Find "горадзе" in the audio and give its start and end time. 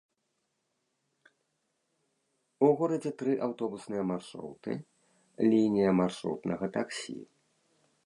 2.81-3.13